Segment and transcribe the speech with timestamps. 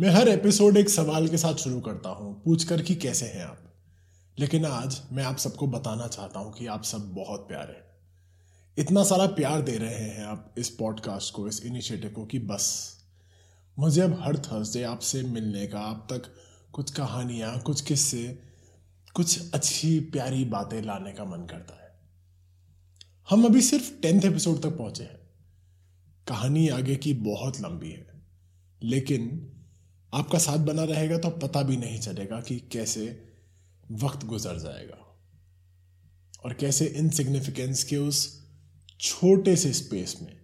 [0.00, 3.74] मैं हर एपिसोड एक सवाल के साथ शुरू करता हूँ, पूछकर कि कैसे हैं आप?
[4.38, 7.84] लेकिन आज मैं आप सबको बताना चाहता हूँ कि आप सब बहुत प्यारे हैं।
[8.78, 12.96] इतना सारा प्यार दे रहे हैं आप इस पॉडकास्ट को, इस इनिशिएटिव को कि बस।
[13.78, 16.22] मुझे अब हर थर्सडे आपसे मिलने का, आप तक
[16.72, 18.38] कुछ कहानियाँ, कुछ किस्से,
[19.14, 21.98] कुछ अच्छी प्यारी बातें लाने का मन करता है।
[23.30, 25.20] हम अभी सिर्फ़ टेंथ एपिसोड तक पहुँचे हैं।
[26.28, 28.22] कहानी आगे की बहुत लंबी है,
[28.82, 29.52] लेकिन
[30.14, 33.32] आपका साथ बना रहेगा तो पता भी नहीं चलेगा कि कैसे
[33.92, 35.20] वक्त गुजर जाएगा
[36.44, 38.46] और कैसे इनसिग्निफिकेंस के उस
[39.00, 40.40] छोटे से स्पेस में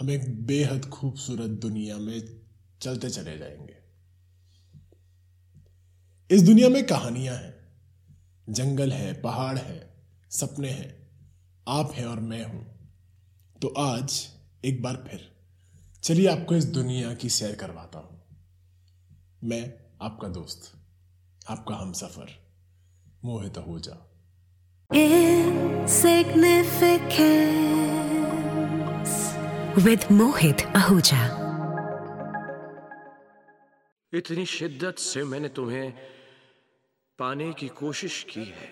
[0.00, 2.40] हम एक बेहद खूबसूरत दुनिया में
[2.82, 3.76] चलते चले जाएँगे।
[6.30, 7.54] इस दुनिया में कहानियाँ हैं,
[8.48, 9.94] जंगल है, पहाड़ है,
[10.30, 11.10] सपने हैं,
[11.68, 12.92] आप हैं और मैं हूँ।
[13.62, 14.28] तो आज
[14.64, 15.32] एक बार फिर
[16.02, 18.15] चलिए आपको इस दुनिया की सैर करवाता हूँ।
[19.46, 20.72] मैं आपका दोस्त
[21.48, 22.30] आपका हम सफ़र
[23.24, 23.92] मोहित आहूजा।
[29.84, 31.26] विद मोहित आहूजा
[34.12, 35.92] इतनी शिद्दत से मैंने तुम्हें
[37.18, 38.68] पाने की कोशिश की है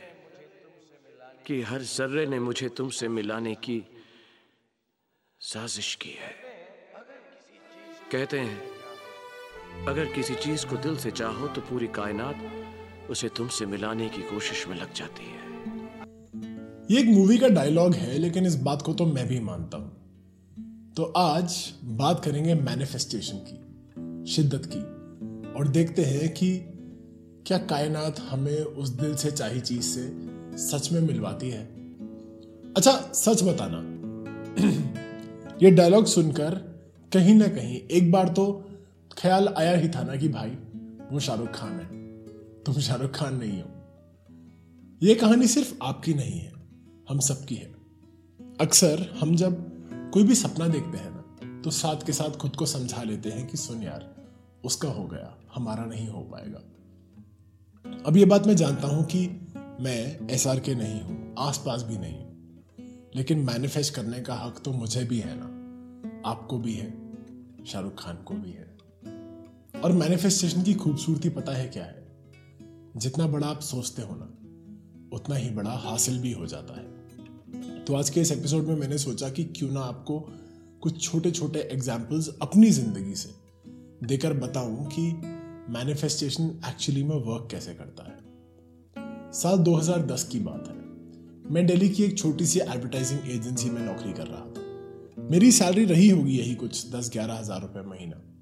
[1.47, 3.87] कि हर जर्रे ने मुझे तुमसे मिलाने की
[5.41, 6.31] साजिश की है।
[8.13, 8.74] कहते हैं
[9.89, 12.37] अगर किसी चीज़ को दिल से चाहो तो पूरी कायनात
[13.11, 15.45] उसे तुमसे मिलाने की कोशिश में लग जाती है।
[16.91, 20.05] ये एक मूवी का डायलॉग है, लेकिन इस बात को तो मैं भी मानता हूँ।
[20.97, 23.57] तो आज बात करेंगे मैनिफेस्टेशन की,
[24.33, 24.81] शिद्दत की,
[25.53, 26.59] और देखते हैं कि
[27.47, 30.15] क्या कायनात हमें उस दिल से चाही चीज़ से
[30.59, 31.65] सच में मिलवाती है।
[32.77, 33.95] अच्छा सच बताना।
[35.63, 36.55] ये डायलॉग सुनकर
[37.13, 38.71] कहीं ना कहीं एक बार तो
[39.19, 40.51] ख्याल आया ही था ना कि भाई,
[41.13, 43.69] वो शाहरुख खान है। तुम शाहरुख खान नहीं हो।
[45.03, 46.53] ये कहानी सिर्फ़ आपकी नहीं है,
[47.09, 47.73] हम सबकी है।
[48.61, 49.57] अक्सर हम जब
[50.15, 53.47] कोई भी सपना देखते हैं ना तो साथ के साथ खुद को समझा लेते हैं
[53.47, 54.15] कि सुन यार,
[54.65, 56.61] उसका हो गया, हमारा नहीं हो पाएगा।
[58.07, 59.27] अब ये बात मैं जानता हूँ कि
[59.81, 62.23] मैं एस के नहीं हूँ, आसपास भी नहीं
[63.17, 66.91] लेकिन मैनिफेस्ट करने का हक तो मुझे भी है ना। आपको भी है,
[67.67, 68.77] शाहरुख खान को भी है।
[69.85, 72.07] और मैनिफेस्टेशन की खूबसूरती पता है क्या है?
[72.97, 74.25] जितना बड़ा आप सोचते हो ना,
[75.17, 78.99] उतना ही बड़ा हासिल भी हो जाता है। तो आज के इस एपिसोड में मैंने
[78.99, 80.21] सोचा कि क्यों ना आपको
[80.83, 83.29] कुछ छोटे छोटे एग्जाम्पल्स अपनी ज़िंदगी से
[84.07, 85.13] देकर बताऊँ कि
[85.73, 88.19] मैनिफेस्टेशन एक्चुअली में वर्क कैसे करता है।
[89.33, 90.75] साल 2010 की बात है।
[91.53, 95.85] मैं दिल्ली की एक छोटी सी एडवर्टाइजिंग एजेंसी में नौकरी कर रहा था। मेरी सैलरी
[95.85, 98.34] रही होगी यही कुछ दस ग्यारह हज़ार रुपए महीना।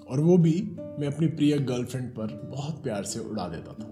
[0.00, 0.52] और वो भी
[0.98, 3.90] मैं अपनी प्रिय गर्लफ्रेंड पर बहुत प्यार से उड़ा देता था।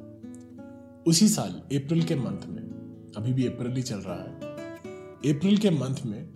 [1.06, 2.62] उसी साल अप्रैल के मंथ में,
[3.16, 4.30] अभी भी अप्रैल ही चल रहा है,
[5.32, 6.28] अप्रैल के मंथ में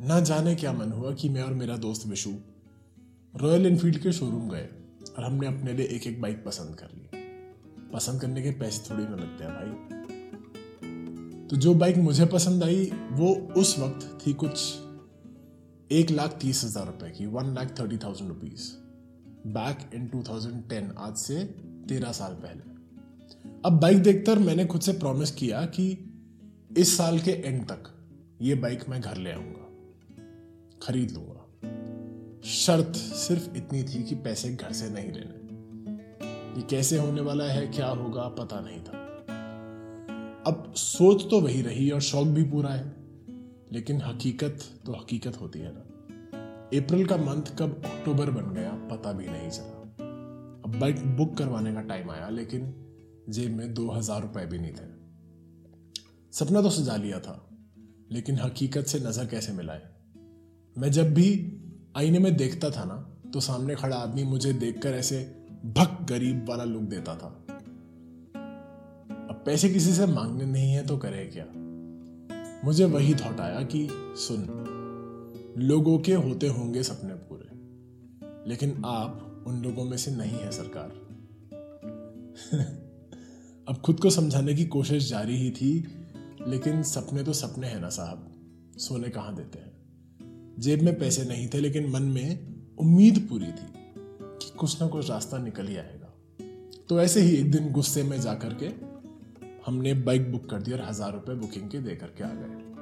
[0.00, 2.30] ना जाने क्या मन हुआ कि मैं और मेरा दोस्त विशु
[3.34, 4.68] रॉयल एनफील्ड के शोरूम गए
[5.16, 7.08] और हमने अपने लिए एक एक बाइक पसंद कर ली।
[7.92, 10.00] पसंद करने के पैसे थोड़ी ना लगते हैं भाई।
[11.48, 14.54] तो जो बाइक मुझे पसंद आई, वो उस वक्त थी कुछ
[15.90, 18.70] एक लाख तीस हज़ार रुपए की one lakh thirty thousand rupees
[19.46, 21.44] back in 2010 आज से
[21.88, 22.60] तेरह साल पहले।
[23.64, 25.86] अब बाइक देखकर मैंने खुद से प्रॉमिस किया कि
[26.78, 27.90] इस साल के एंड तक
[28.42, 29.68] ये बाइक मैं घर ले आऊँगा,
[30.82, 31.38] खरीद लूँगा।
[32.44, 35.40] शर्त सिर्फ़ इतनी थी कि पैसे घर से नहीं लेने।
[36.56, 38.98] ये कैसे होने वाला है, क्या होगा, पता नहीं था।
[40.46, 42.96] अब सोच तो वही रही और शौक भी पूरा है,
[43.72, 45.84] लेकिन हकीकत तो हकीकत होती है ना।
[46.72, 49.80] अप्रैल का मंथ कब अक्टूबर बन गया, पता भी नहीं चला।
[50.64, 52.74] अब बाइक बुक करवाने का टाइम आया, लेकिन
[53.28, 54.90] जेब में दो हज़ार रुपए भी नहीं थे।
[56.32, 57.34] सपना तो सजा लिया था,
[58.12, 59.82] लेकिन हकीकत से नज़र कैसे मिलाए?
[60.76, 61.28] मैं जब भी
[61.96, 62.94] आईने में देखता था ना
[63.32, 65.22] तो सामने खड़ा आदमी मुझे देखकर ऐसे
[65.66, 67.28] भक गरीब वाला लुक देता था।
[69.30, 71.44] अब पैसे किसी से मांगने नहीं है तो करे क्या?
[72.64, 73.88] मुझे वही थॉट आया कि
[74.18, 74.46] सुन
[75.58, 77.48] लोगों के होते होंगे सपने पूरे।
[78.50, 81.02] लेकिन आप उन लोगों में से नहीं है, सरकार।
[83.68, 85.84] अब खुद को समझाने की कोशिश जारी ही थी,
[86.48, 88.32] लेकिन सपने तो सपने हैं ना साहब।
[88.78, 89.72] सोने कहाँ देते हैं?
[90.58, 95.10] जेब में पैसे नहीं थे, लेकिन मन में उम्मीद पूरी थी कि कुछ ना कुछ
[95.10, 96.14] रास्ता निकल ही आएगा।
[96.88, 98.92] तो ऐसे ही एक दिन गुस्से में जाकर के
[99.66, 102.72] हमने बाइक बुक कर दी और हज़ार रुपए बुकिंग के दे करके आ गए।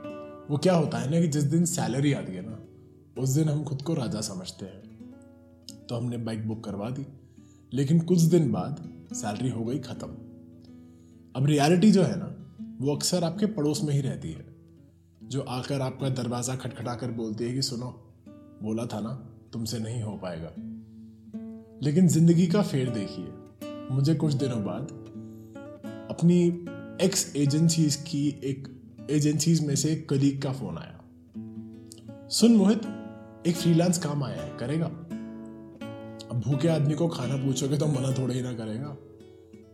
[0.50, 2.49] वो क्या होता है ना कि जिस दिन सैलरी आती है ना
[3.18, 4.90] उस दिन हम खुद को राजा समझते हैं।
[5.88, 7.06] तो हमने बाइक बुक करवा दी।
[7.72, 10.08] लेकिन कुछ दिन बाद सैलरी हो गई खत्म।
[11.36, 12.36] अब रियलिटी जो है ना,
[12.80, 14.56] वो अक्सर आपके पड़ोस में ही रहती है।
[15.22, 18.12] जो आकर आपका दरवाज़ा खटखटा कर बोलती है कि सुनो,
[18.62, 19.14] बोला था ना,
[19.52, 20.52] तुमसे नहीं हो पाएगा।
[21.82, 23.32] लेकिन ज़िंदगी का फेर देखिए।
[23.94, 24.84] मुझे कुछ दिनों बाद
[26.10, 26.48] अपनी
[27.06, 28.80] एक्स एजेंसीज की एक
[29.10, 31.04] एजेंसीज में से एक कलीग का फ़ोन आया।
[32.28, 32.80] सुन मोहित
[33.46, 34.86] एक फ्रीलांस काम आया है, करेगा?
[36.30, 38.96] अब भूखे आदमी को खाना पूछोगे तो मना थोड़ा ही ना करेगा।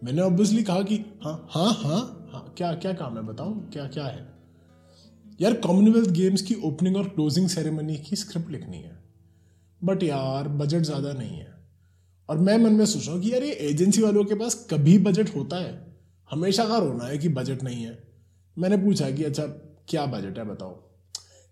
[0.04, 4.04] मैंने ऑब्वियसली कहा कि हाँ हाँ हाँ हाँ क्या क्या काम है बताओ, क्या क्या
[4.04, 4.28] है?
[5.40, 8.98] यार कॉमनवेल्थ गेम्स की ओपनिंग और क्लोजिंग सेरेमनी की स्क्रिप्ट लिखनी है।
[9.84, 11.54] बट यार बजट ज़्यादा नहीं है।
[12.28, 14.98] और मैं मन में सोच रहा हूँ कि यार, ये एजेंसी वालों के पास कभी
[14.98, 15.96] बजट होता है?
[16.30, 17.98] हमेशा का रोना है कि बजट नहीं है।
[18.58, 19.46] मैंने पूछा कि अच्छा
[19.88, 20.82] क्या बजट है बताओ?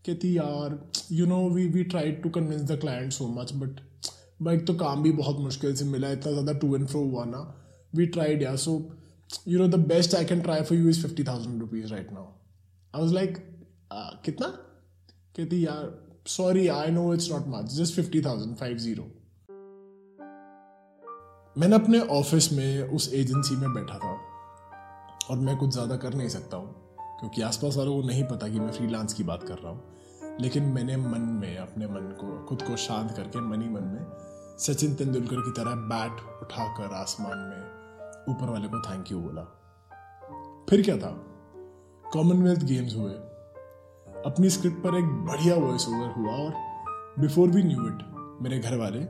[0.05, 0.79] कहती यार
[1.13, 3.81] you know we we try to convince the client so much but
[4.43, 7.41] but तो काम भी बहुत मुश्किल से मिला, इतना ज़्यादा टू एंड फ्रो हुआ ना।
[7.95, 8.73] वी ट्राइड यार so
[9.49, 12.25] you know the best I can try for you is fifty thousand rupees right now
[12.95, 13.39] I was like
[14.25, 14.49] कितना?
[15.37, 15.93] कहती यार
[16.29, 19.11] sorry I know it's not much just fifty thousand five zero
[21.57, 24.13] मैंने अपने office में उस agency में बैठा था,
[25.31, 26.84] और मैं कुछ ज़्यादा कर नहीं सकता हूँ।
[27.25, 29.85] क्योंकि आसपास वालों को नहीं पता कि मैं फ्रीलांस की बात कर रहा हूँ।
[30.41, 34.07] लेकिन मैंने मन में, अपने मन को, खुद को शांत करके, मनी मन में,
[34.59, 37.61] सचिन तेंदुलकर की तरह बैट उठाकर आसमान में
[38.35, 39.43] ऊपर वाले को थैंक यू बोला।
[40.71, 41.11] फिर क्या था?
[42.13, 43.13] कॉमनवेल्थ गेम्स हुए।
[44.27, 46.55] अपनी स्क्रिप्ट पर एक बढ़िया वॉइस ओवर हुआ और
[47.19, 47.99] बिफोर वी न्यू इट
[48.43, 49.01] मेरे घर वाले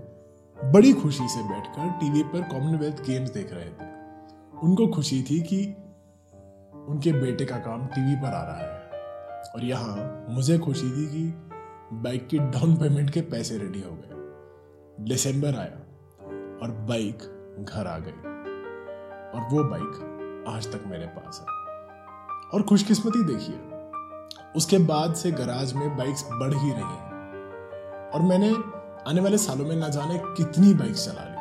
[0.71, 3.95] बड़ी खुशी से बैठकर टीवी पर कॉमनवेल्थ गेम्स देख रहे थे।
[4.63, 5.77] उनको खुशी थी कि
[6.89, 8.85] उनके बेटे का काम टीवी पर आ रहा है।
[9.55, 11.51] और यहाँ मुझे खुशी थी कि
[11.93, 14.15] बाइक की डाउन पेमेंट के पैसे रेडी हो गए।
[15.05, 15.81] दिसंबर आया
[16.63, 17.19] और बाइक
[17.71, 18.35] घर आ गई।
[19.35, 20.15] और वो बाइक
[20.49, 21.47] आज तक मेरे पास है।
[22.55, 23.61] और खुशकिस्मती देखिए,
[24.57, 27.15] उसके बाद से गराज में बाइक्स बढ़ ही रही हैं।
[28.11, 28.55] और मैंने
[29.11, 31.35] आने वाले सालों में ना जाने कितनी बाइक्स चला ली।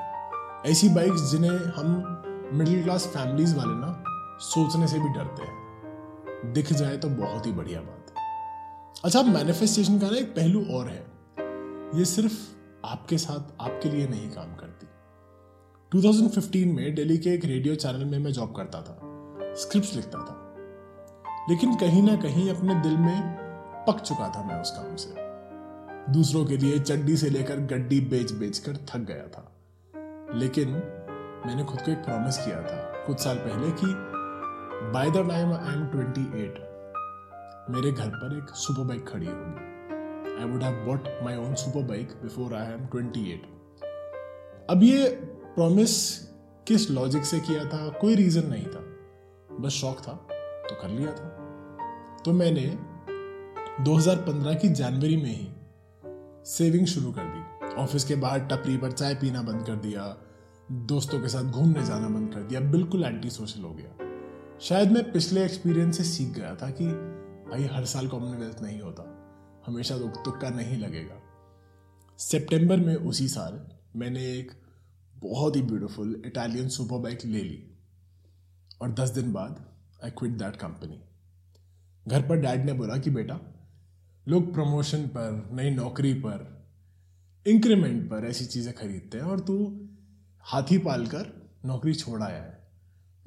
[0.71, 2.21] ऐसी बाइक्स जिन्हें हम
[2.53, 4.03] मिडिल क्लास फैमिलीज़ वाले ना
[4.43, 5.63] सोचने से भी डरते हैं।
[6.53, 8.13] दिख जाए तो बहुत ही बढ़िया बात।
[9.05, 11.05] अच्छा मैनिफेस्टेशन का ना एक पहलू और है।
[11.99, 12.33] ये सिर्फ़
[12.85, 14.87] आपके साथ, आपके लिए नहीं काम करती।
[15.99, 18.99] 2015 में दिल्ली के एक रेडियो चैनल में मैं जॉब करता था।
[19.55, 20.55] स्क्रिप्ट लिखता था।
[21.49, 23.21] लेकिन कहीं ना कहीं अपने दिल में
[23.87, 25.13] पक चुका था मैं उस काम से।
[26.13, 29.51] दूसरों के लिए चड्डी से लेकर गड्डी बेच बेच कर थक गया था।
[30.33, 30.69] लेकिन
[31.45, 34.12] मैंने खुद को एक प्रॉमिस किया था कुछ साल पहले कि
[34.91, 36.55] by the time I am twenty eight
[37.69, 41.83] मेरे घर पर एक सुपर बाइक खड़ी होगी। I would have bought my own super
[41.83, 43.43] bike before I am twenty eight
[44.69, 45.09] अब ये
[45.55, 46.17] प्रॉमिस
[46.67, 47.89] किस लॉजिक से किया था?
[47.89, 48.83] कोई रीजन नहीं था।
[49.59, 50.13] बस शौक था
[50.69, 51.29] तो कर लिया था।
[52.25, 52.77] तो मैंने
[53.83, 55.51] 2015 की जनवरी में ही
[56.45, 60.17] सेविंग शुरू कर दी। ऑफ़िस के बाहर टपरी पर चाय पीना बंद कर दिया।
[60.71, 64.02] दोस्तों के साथ घूमने जाना बंद कर दिया। बिल्कुल एंटी सोशल हो गया।
[64.61, 66.87] शायद मैं पिछले एक्सपीरियंस से सीख गया था कि
[67.49, 69.19] भाई, हर साल कॉमनवेल्थ नहीं होता।
[69.67, 71.15] हमेशा तुक्का नहीं लगेगा।
[72.17, 74.51] सितंबर में उसी साल मैंने एक
[75.15, 77.77] बहुत ही ब्यूटीफुल इटालियन सुपर बाइक ले ली
[78.81, 79.65] और दस दिन बाद
[80.03, 81.03] आई क्विट दैट कंपनी
[82.07, 83.39] घर पर डैड ने बोला कि, बेटा,
[84.27, 86.67] लोग प्रमोशन पर, नई नौकरी पर
[87.47, 89.87] इंक्रीमेंट पर ऐसी चीज़ें खरीदते हैं और तू
[90.41, 92.62] हाथी पाल कर नौकरी छोड़ आया है।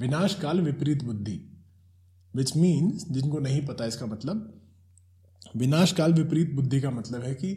[0.01, 1.41] विनाश काल विपरीत बुद्धि
[2.35, 4.63] विच मीन्स जिनको नहीं पता इसका मतलब
[5.57, 7.51] विनाश काल विपरीत बुद्धि का मतलब है कि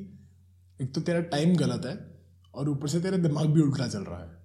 [0.81, 1.96] एक तो तेरा टाइम गलत है
[2.53, 4.38] और ऊपर से तेरा दिमाग भी उल्टा चल रहा है।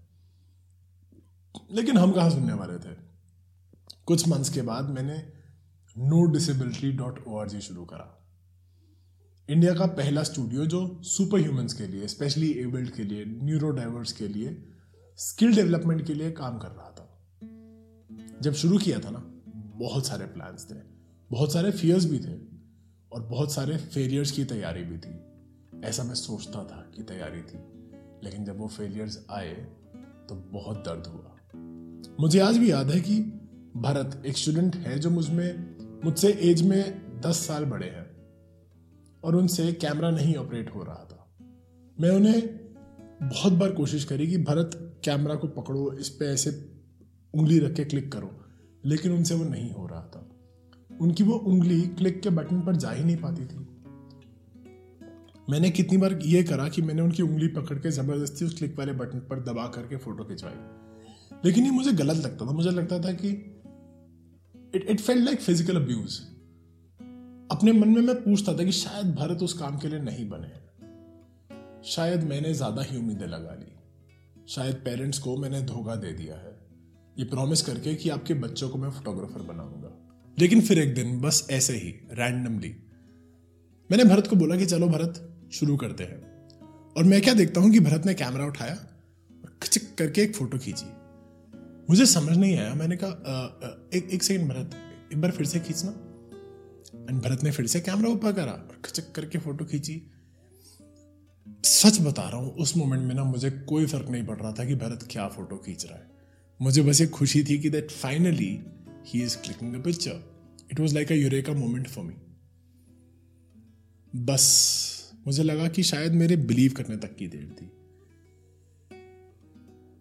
[1.73, 2.95] लेकिन हम कहाँ सुनने वाले थे?
[4.07, 5.17] कुछ मंथ्स के बाद मैंने
[5.99, 8.11] no disability dot O R G शुरू करा।
[9.49, 14.13] इंडिया का पहला स्टूडियो जो सुपर ह्यूमंस के लिए स्पेशली एबल्ड के लिए न्यूरो डाइवर्स
[14.13, 14.65] के लिए
[15.19, 17.13] स्किल डेवलपमेंट के लिए काम कर रहा था।
[18.45, 19.19] जब शुरू किया था ना,
[19.77, 20.75] बहुत सारे प्लान्स थे।
[21.31, 22.35] बहुत सारे फियर्स भी थे
[23.13, 25.15] और बहुत सारे फेलियर्स की तैयारी भी थी।
[25.85, 27.59] ऐसा मैं सोचता था कि तैयारी थी,
[28.25, 29.55] लेकिन जब वो फेलियर्स आए
[30.29, 31.31] तो बहुत दर्द हुआ।
[32.21, 33.21] मुझे आज भी याद है कि
[33.77, 38.07] भरत एक स्टूडेंट है जो मुझमें, मुझसे एज में दस साल बड़े हैं
[39.25, 41.37] और उनसे कैमरा नहीं ऑपरेट हो रहा था।
[42.01, 42.41] मैं उन्हें
[43.23, 46.51] बहुत बार कोशिश करी कि भरत कैमरा को पकड़ो, इस पे ऐसे
[47.35, 48.41] उंगली रख के क्लिक करो।
[48.85, 50.31] लेकिन उनसे वो नहीं हो रहा था।
[51.00, 53.69] उनकी वो उंगली क्लिक के बटन पर जा ही नहीं पाती थी।
[55.50, 58.93] मैंने कितनी बार ये करा कि मैंने उनकी उंगली पकड़ के ज़बरदस्ती उस क्लिक वाले
[58.93, 60.53] बटन पर दबा करके फ़ोटो खिंचवाई।
[61.45, 63.29] लेकिन ये मुझे गलत लगता था। मुझे लगता था कि
[64.75, 66.21] it it felt like physical abuse
[67.50, 70.64] अपने मन में मैं पूछता था कि शायद भारत उस काम के लिए नहीं बने।
[71.85, 73.73] शायद मैंने ज़्यादा ही उम्मीदें लगा ली।
[74.49, 76.54] शायद पेरेंट्स को मैंने धोखा दे दिया है।
[77.18, 79.90] ये प्रॉमिस करके कि आपके बच्चों को मैं फोटोग्राफर बनाऊँगा।
[80.38, 82.76] लेकिन फिर एक दिन, बस ऐसे ही रैंडमली
[83.90, 86.49] मैंने भरत को बोला कि चलो भरत, शुरू करते हैं।
[86.97, 88.75] और मैं क्या देखता हूँ कि भरत ने कैमरा उठाया
[89.44, 90.87] और खचिक करके एक फ़ोटो खींची।
[91.90, 94.75] मुझे समझ नहीं आया। मैंने कहा एक एक सेकंड भरत,
[95.12, 95.90] एक बार फिर से खींचना।
[97.11, 100.00] एंड भरत ने फिर से कैमरा ऊपर करा और खचक करके फ़ोटो खींची।
[101.64, 104.64] सच बता रहा हूँ, उस मोमेंट में ना मुझे कोई फ़र्क नहीं पड़ रहा था
[104.64, 106.13] कि भरत क्या फ़ोटो खींच रहा है।
[106.63, 108.61] मुझे बस एक खुशी थी कि that finally
[109.07, 110.35] he is clicking the picture
[110.73, 112.15] it was like a eureka moment for me
[114.17, 117.67] बस, मुझे लगा कि शायद मेरे बिलीव करने तक की देर थी।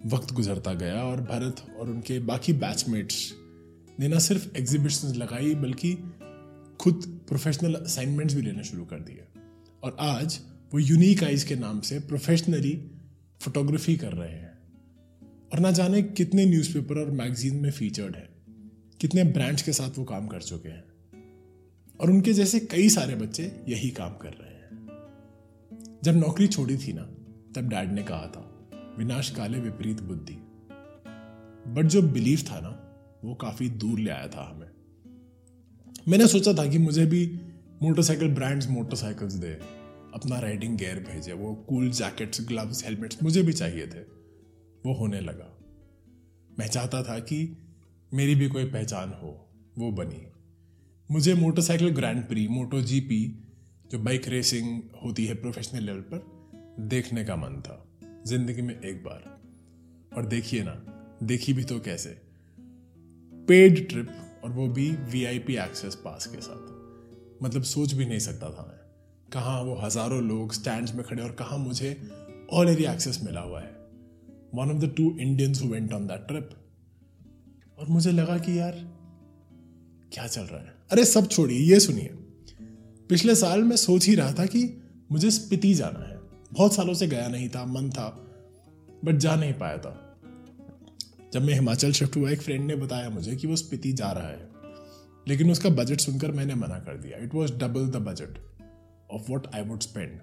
[0.09, 3.33] वक्त गुजरता गया और भरत और उनके बाकी बैचमेट्स
[3.99, 5.93] ने ना सिर्फ़ एग्जीबिशन लगाई, बल्कि
[6.79, 9.23] खुद प्रोफेशनल असाइनमेंट्स भी लेना शुरू कर दिए।
[9.83, 10.39] और आज
[10.73, 12.91] वो यूनिक आइज़ के नाम से प्रोफेशनली
[13.41, 14.62] फोटोग्राफी कर रहे हैं।
[15.53, 18.29] और ना जाने कितने न्यूज़पेपर और मैगजीन में फीचर्ड है।
[19.01, 20.83] कितने ब्रांड्स के साथ वो काम कर चुके हैं।
[22.01, 24.87] और उनके जैसे कई सारे बच्चे यही काम कर रहे हैं।
[26.03, 27.01] जब नौकरी छोड़ी थी ना,
[27.55, 30.33] तब डैड ने कहा था, विनाश काले विपरीत बुद्धि।
[31.71, 34.69] बट जो बिलीव था ना, वो काफ़ी दूर ले आया था हमें।
[36.07, 37.39] मैंने सोचा था कि मुझे भी
[37.83, 39.51] मोटरसाइकिल ब्रांड्स मोटरसाइकिल्स दे,
[40.13, 44.22] अपना राइडिंग गेयर भेजे, वो कूल जैकेट्स ग्लव्स हेलमेट्स मुझे भी चाहिए थे।
[44.85, 45.49] वो होने लगा।
[46.59, 47.57] मैं चाहता था कि
[48.11, 49.29] मेरी भी कोई पहचान हो,
[49.77, 50.25] वो बनी।
[51.09, 53.25] मुझे motorcycle grand prix, Moto GP,
[53.91, 56.25] जो बाइक रेसिंग होती है प्रोफेशनल लेवल पर,
[56.79, 57.85] देखने का मन था,
[58.27, 59.41] ज़िंदगी में एक बार।
[60.15, 60.73] और देखिए ना,
[61.23, 62.09] देखी भी तो कैसे?
[63.47, 64.09] पेड ट्रिप
[64.43, 68.79] और वो भी वीआईपी एक्सेस पास के साथ। मतलब सोच भी नहीं सकता था मैं,
[69.31, 71.95] कहाँ वो हज़ारों लोग स्टैंड में खड़े और कहाँ मुझे
[72.53, 73.72] ऑल एरिया एक्सेस मिला हुआ है।
[74.55, 76.49] One of the two Indians who went on that trip
[77.79, 78.71] और मुझे लगा कि यार,
[80.13, 80.75] क्या चल रहा है?
[80.91, 82.09] अरे सब छोड़िए, ये सुनिए।
[83.09, 86.17] पिछले साल मैं सोच ही रहा था कि मुझे स्पिति जाना है।
[86.53, 88.09] बहुत सालों से गया नहीं था, मन था
[89.05, 90.19] बट जा नहीं पाया था।
[91.33, 94.27] जब मैं हिमाचल शिफ्ट हुआ, एक फ्रेंड ने बताया मुझे कि वो स्पिति जा रहा
[94.27, 94.49] है।
[95.27, 98.37] लेकिन उसका बजट सुनकर मैंने मना कर दिया। It was double the budget
[99.11, 100.19] of what I would spend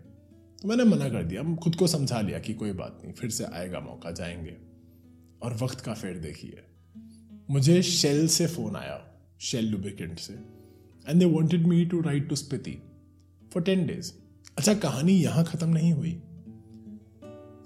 [0.62, 3.44] तो मैंने मना कर दिया। खुद को समझा लिया कि कोई बात नहीं, फिर से
[3.44, 4.56] आएगा मौका, जाएँगे।
[5.42, 6.64] और वक्त का फेर देखिए।
[7.50, 10.32] मुझे शेल से फ़ोन आया, शेल लुब्रिकेंट से
[11.08, 12.82] and they wanted me to write to Spiti
[13.54, 14.12] for ten days
[14.58, 16.22] अच्छा कहानी यहाँ खत्म नहीं हुई।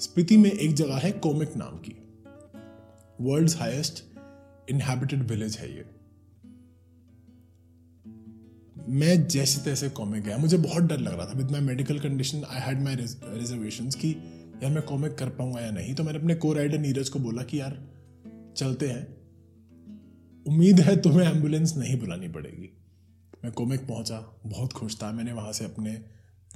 [0.00, 2.22] स्पिति में एक जगह है कोमिक नाम की।
[3.20, 4.04] वर्ल्ड हाइस्ट
[4.70, 5.93] इनहेबिटेड विलेज है ये।
[8.88, 12.44] मैं जैसे तैसे कॉमिक गया, मुझे बहुत डर लग रहा था। With my medical condition
[12.44, 14.10] I had my reservation की,
[14.62, 15.94] यार, मैं कॉमिक कर पाऊँगा या नहीं?
[15.94, 17.94] तो मैंने अपने को राइडर नीरज को बोला कि, यार,
[18.56, 19.16] चलते हैं।
[20.44, 22.76] उम्मीद है तुम्हें एंबुलेंस नहीं बुलानी पड़ेगी।
[23.44, 26.04] मैं कोमिक पहुँचा, बहुत खुश था। मैंने वहाँ से अपने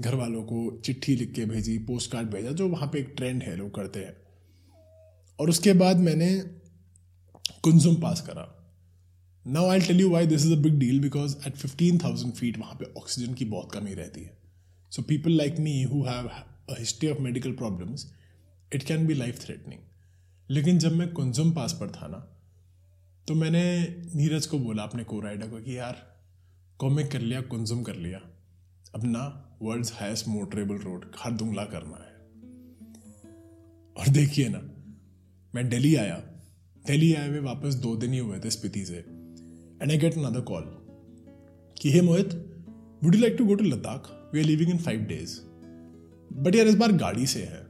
[0.00, 3.42] घर वालों को चिट्ठी लिख के भेजी पोस्ट कार्ड भेजा, जो वहाँ पे एक ट्रेंड
[3.42, 4.16] है, लोग करते हैं।
[5.40, 6.40] और उसके बाद मैंने
[7.62, 8.57] कुंजुम पास करा।
[9.48, 12.58] Now I tell you why this is a big deal because at fifteen thousand feet
[12.58, 14.38] वहाँ पे ऑक्सीजन की बहुत कमी रहती है।
[14.90, 18.14] So people like me who have a history of medical problems
[18.74, 19.80] it can be life threatening
[20.50, 22.34] लेकिन जब मैं कुंजुम पास पर था ना
[23.28, 26.22] तो मैंने नीरज को बोला, अपने को राइडर को, कि यार
[26.78, 28.18] कॉमिक कर लिया कुंजुम कर लिया।
[28.94, 32.12] अपना ना world highest motorable road Khardungla करना है।
[33.94, 34.60] और देखिए ना,
[35.54, 36.16] मैं दिल्ली आया।
[36.86, 39.17] दिल्ली आए हुए वापस दो दिन ही हुए थे स्पीति से।
[39.82, 40.62] And I get another call
[41.82, 42.34] कि hey Mohit
[43.04, 45.40] would you like to go to Ladakh we are living in five days
[46.32, 47.60] but यार इस बार गाड़ी से है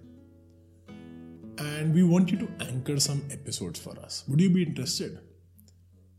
[1.78, 5.18] and we want you to anchor some episode for us would you be interested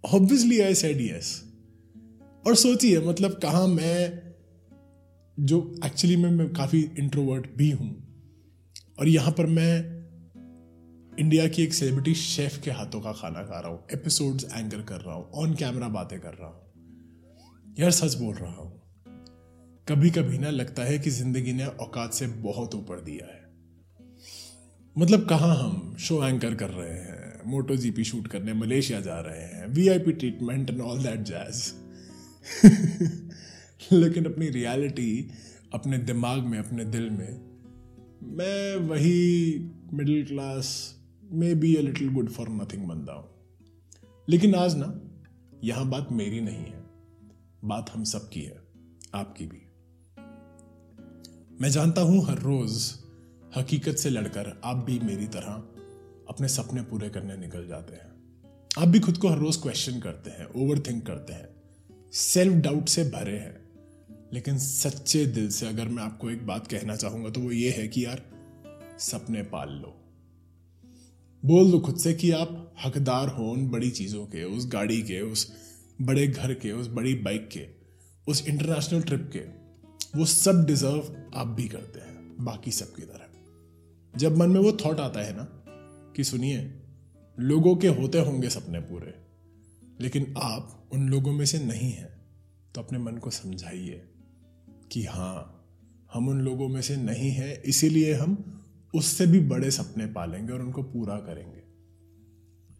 [0.06, 1.50] obviously I said yes
[2.48, 4.24] और सोचिए मतलब कहा मैं,
[5.40, 8.22] जो एक्चुअली में, मैं काफ़ी इंट्रोवर्ट भी हूँ,
[9.00, 9.99] और यहाँ पर मैं
[11.20, 15.00] इंडिया की एक सेलिब्रिटी शेफ के हाथों का खाना खा रहा हूँ। एपिसोड्स एंकर कर
[15.02, 18.72] रहा हूँ ऑन कैमरा बातें कर रहा हूँ। यार सच बोल रहा हूँ
[19.88, 23.40] कभी कभी ना लगता है कि ज़िंदगी ने औकात से बहुत ऊपर दिया है।
[24.96, 29.42] मतलब कहाँ हम शो एंकर कर रहे हैं, मोटो जीपी शूट करने मलेशिया जा रहे
[29.42, 31.74] हैं VIP treatment and all that jazz
[33.92, 35.30] लेकिन अपनी रियलिटी
[35.74, 37.40] अपने दिमाग में, अपने दिल में,
[38.38, 39.60] मैं वही
[39.94, 40.96] middle class
[41.56, 43.30] maybe a little good for nothing बंदा हूँ
[44.30, 44.94] लेकिन आज ना
[45.64, 46.84] यहाँ बात मेरी नहीं है
[47.66, 48.62] बात हम सब की है
[49.16, 49.62] आपकी भी
[51.62, 52.94] मैं जानता हूँ हर रोज
[53.56, 55.52] हकीकत से लड़कर आप भी मेरी तरह
[56.30, 58.10] अपने सपने पूरे करने निकल जाते हैं
[58.78, 61.50] आप भी खुद को हर रोज क्वेश्चन करते हैं ओवर थिंक करते हैं
[62.12, 63.58] सेल्फ डाउट से भरे हैं
[64.34, 67.88] लेकिन सच्चे दिल से अगर मैं आपको एक बात कहना चाहूँगा तो वो ये है
[67.88, 68.22] कि यार
[69.00, 69.99] सपने पाल लो
[71.44, 75.22] बोल दो खुद से कि आप हकदार हो उन बड़ी चीज़ों के, उस गाड़ी के,
[75.22, 75.52] उस
[76.02, 77.66] बड़े घर के, उस बड़ी बाइक के,
[78.28, 79.40] उस इंटरनेशनल ट्रिप के,
[80.20, 85.00] वो सब डिजर्व आप भी करते हैं, बाकी सबकी तरह। जब मन में वो थॉट
[85.00, 85.48] आता है ना,
[86.16, 86.82] कि सुनिए,
[87.40, 89.14] लोगों के होते होंगे सपने पूरे,
[90.02, 92.10] लेकिन आप उन लोगों में से नहीं हैं
[92.76, 94.04] तो अपने मन को समझाइए
[94.92, 95.68] कि हाँ
[96.14, 98.59] हम उन लोगों में से नहीं हैं, इसीलिए हम
[98.96, 101.64] उससे भी बड़े सपने पालेंगे और उनको पूरा करेंगे।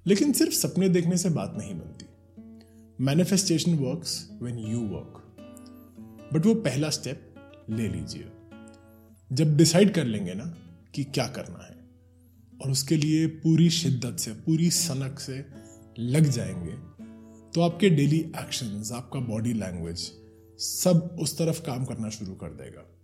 [0.08, 2.06] लेकिन सिर्फ़ सपने देखने से बात नहीं बनती।
[3.06, 5.26] Manifestation works when you work
[6.34, 7.36] but वो पहला स्टेप
[7.70, 8.32] ले लीजिए।
[9.34, 10.46] जब डिसाइड कर लेंगे ना
[10.96, 11.80] कि क्या करना है,
[12.62, 15.46] और उसके लिए पूरी शिद्दत से, पूरी सनक से
[16.00, 16.90] लग जाएँगे
[17.54, 20.12] तो आपके डेली एक्शंस आपका बॉडी लैंग्वेज
[20.60, 22.99] सब उस तरफ़ काम करना शुरू कर देगा।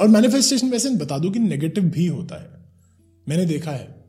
[0.00, 2.50] और मैनिफेस्टेशन वैसे बता दू कि नेगेटिव भी होता है।
[3.28, 4.04] मैंने देखा है।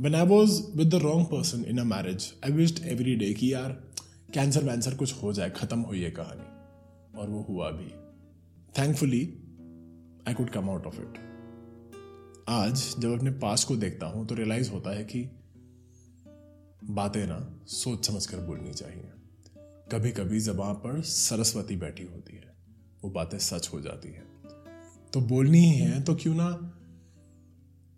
[0.00, 3.52] When I was with the wrong person in a marriage I wished every day कि
[3.52, 3.70] यार
[4.34, 6.60] कैंसर वैंसर कुछ हो जाए, खत्म हो ये कहानी।
[7.18, 7.90] और वो हुआ भी।
[8.78, 9.22] Thankfully
[10.28, 11.18] I could come out of it
[12.48, 15.30] आज जब अपने पास को देखता हूँ तो रियलाइज़ होता है कि
[16.84, 19.10] बातें ना सोच समझ कर बोलनी चाहिए।
[19.92, 22.54] कभी कभी जबान पर सरस्वती बैठी होती है।
[23.04, 24.39] वो बातें सच हो जाती है।
[25.12, 26.76] तो बोलनी ही है तो क्यों ना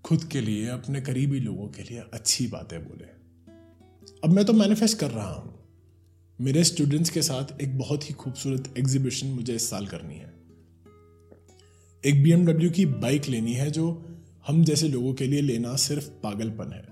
[0.04, 3.04] खुद के लिए, अपने करीबी लोगों के लिए अच्छी बातें बोले।
[4.24, 5.58] अब मैं तो मैनिफेस्ट कर रहा हूँ।
[6.40, 10.34] मेरे स्टूडेंट्स के साथ एक बहुत ही खूबसूरत एग्जीबिशन मुझे इस साल करनी है।
[12.04, 14.08] एक बी की बाइक लेनी है, जो
[14.46, 16.82] हम जैसे लोगों के लिए लेना सिर्फ़ पागलपन है।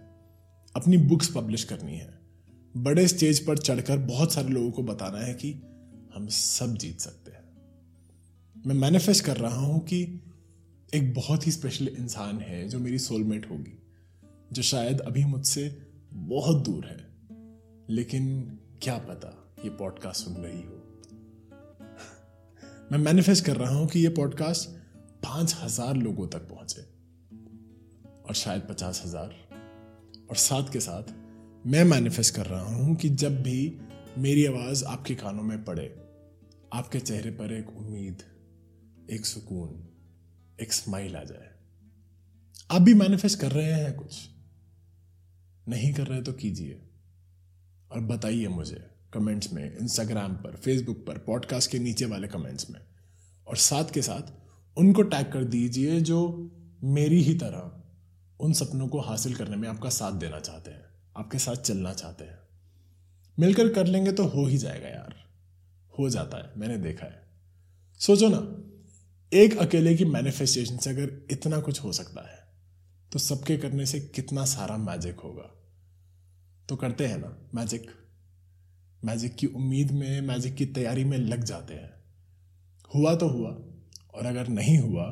[0.76, 2.20] अपनी बुक्स पब्लिश करनी है।
[2.76, 5.52] बड़े स्टेज पर चढ़कर बहुत सारे लोगों को बताना है कि
[6.14, 7.39] हम सब जीत सकते हैं।
[8.66, 10.02] मैं मैनिफेस्ट कर रहा हूँ कि
[10.94, 13.78] एक बहुत ही स्पेशल इंसान है जो मेरी सोलमेट होगी,
[14.52, 16.98] जो शायद अभी मुझसे बहुत दूर है।
[17.90, 20.76] लेकिन क्या पता ये पॉडकास्ट सुन रही हो।
[22.92, 24.68] मैं मैनिफेस्ट कर रहा हूँ कि ये पॉडकास्ट
[25.24, 26.82] पाँच हज़ार लोगों तक पहुँचे
[28.28, 29.34] और शायद पचास हज़ार।
[30.30, 31.02] और साथ के साथ
[31.66, 33.78] मैं मैनिफेस्ट कर रहा हूँ कि जब भी
[34.18, 35.94] मेरी आवाज़ आपके कानों में पड़े,
[36.72, 38.22] आपके चेहरे पर एक उम्मीद
[39.10, 39.88] एक सुकून,
[40.60, 41.50] एक स्माइल आ जाए।
[42.70, 44.28] आप भी मैनिफेस्ट कर रहे हैं कुछ।
[45.68, 46.82] नहीं कर रहे तो कीजिए।
[47.92, 52.80] और बताइए मुझे कमेंट्स में इंस्टाग्राम पर फेसबुक पर पॉडकास्ट के नीचे वाले कमेंट्स में।
[53.46, 54.32] और साथ के साथ
[54.78, 56.50] उनको टैग कर दीजिए जो
[56.84, 57.82] मेरी ही तरह
[58.40, 60.84] उन सपनों को हासिल करने में आपका साथ देना चाहते हैं,
[61.16, 62.38] आपके साथ चलना चाहते हैं।
[63.38, 65.30] मिलकर कर लेंगे तो हो ही जाएगा यार।
[65.98, 67.30] हो जाता है, मैंने देखा है।
[67.98, 68.66] सोचो ना
[69.32, 72.38] एक अकेले की मैनिफेस्टेशन से अगर इतना कुछ हो सकता है
[73.12, 75.50] तो सबके करने से कितना सारा मैजिक होगा।
[76.68, 77.86] तो करते हैं ना मैजिक
[79.04, 81.92] मैजिक की उम्मीद में मैजिक की तैयारी में लग जाते हैं।
[82.94, 83.50] हुआ तो हुआ,
[84.14, 85.04] और अगर नहीं हुआ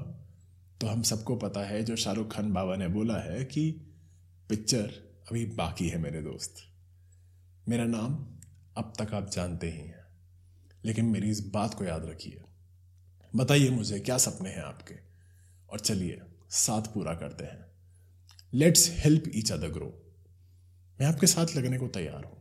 [0.81, 3.71] तो हम सबको पता है, जो शाहरुख खान बाबा ने बोला है कि
[4.49, 4.91] पिक्चर
[5.31, 6.55] अभी बाकी है मेरे दोस्त।
[7.69, 8.15] मेरा नाम
[8.77, 10.05] अब तक आप जानते ही हैं।
[10.85, 12.43] लेकिन मेरी इस बात को याद रखिए
[13.37, 14.95] बताइए मुझे, क्या सपने हैं आपके?
[15.71, 17.67] और चलिए, साथ पूरा करते हैं।
[18.55, 20.05] Let's help each other grow
[21.01, 22.39] मैं आपके साथ लगने को तैयार हूँ।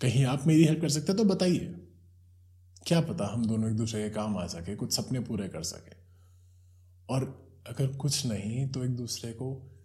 [0.00, 1.74] कहीं आप मेरी हेल्प कर सकते हैं तो बताइए।
[2.86, 5.96] क्या पता हम दोनों एक दूसरे के काम आ सके, कुछ सपने पूरे कर सके।
[7.08, 9.76] और अगर कुछ नहीं तो एक दूसरे को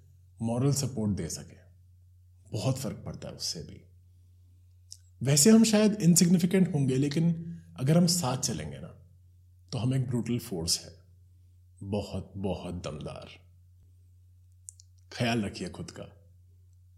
[0.42, 1.58] मॉरल सपोर्ट दे सके।
[2.52, 3.82] बहुत फ़र्क पड़ता है उससे भी।
[5.24, 8.91] वैसे हम शायद इनसिग्निफिकेंट होंगे, लेकिन अगर हम साथ चलेंगे ना
[9.72, 10.94] तो हम एक ब्रूटल फोर्स है।
[11.84, 13.30] बहुत बहुत दमदार।
[15.14, 16.04] ख्याल रखिए खुद का।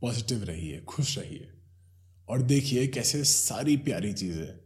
[0.02, 1.54] पॉजिटिव रहिए, खुश रहिए।
[2.30, 4.60] और देखिए कैसे सारी प्यारी चीज़ें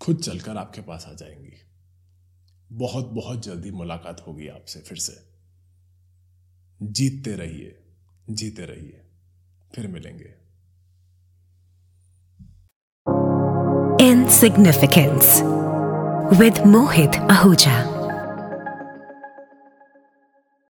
[0.00, 1.52] खुद चलकर आपके पास आ जाएँगी।
[2.72, 5.30] बहुत बहुत जल्दी मुलाकात होगी आपसे फिर से।
[6.82, 7.78] जीतते रहिए,
[8.30, 9.04] जीते रहिए।
[9.74, 10.40] फिर मिलेंगे।
[14.14, 15.60] Insignificance.
[16.38, 17.99] With Mohit Ahuja.